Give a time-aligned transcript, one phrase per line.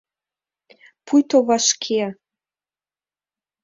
[1.05, 2.03] Пуйто вашке